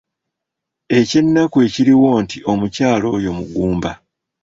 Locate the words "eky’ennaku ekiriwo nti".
0.99-2.37